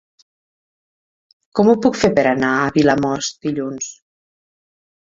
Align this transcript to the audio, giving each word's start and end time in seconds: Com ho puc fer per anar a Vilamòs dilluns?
Com 1.59 1.69
ho 1.69 1.77
puc 1.85 2.01
fer 2.05 2.13
per 2.21 2.25
anar 2.33 2.51
a 2.65 2.75
Vilamòs 2.81 3.33
dilluns? 3.49 3.95